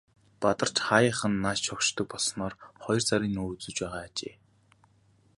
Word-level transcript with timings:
Бадарч 0.41 0.75
хааяахан 0.87 1.33
нааш 1.43 1.59
шогшдог 1.65 2.07
болсоор 2.11 2.53
хоёр 2.83 3.01
сарын 3.07 3.31
нүүр 3.35 3.51
үзэж 3.55 3.75
байгаа 3.81 4.01
ажээ. 4.07 4.33